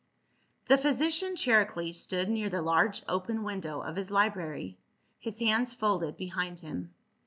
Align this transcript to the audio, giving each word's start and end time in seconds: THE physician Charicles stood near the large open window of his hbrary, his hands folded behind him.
THE 0.65 0.79
physician 0.79 1.35
Charicles 1.35 1.95
stood 2.01 2.27
near 2.27 2.49
the 2.49 2.63
large 2.63 3.03
open 3.07 3.43
window 3.43 3.81
of 3.81 3.95
his 3.97 4.09
hbrary, 4.09 4.77
his 5.19 5.37
hands 5.37 5.75
folded 5.75 6.17
behind 6.17 6.61
him. 6.61 6.91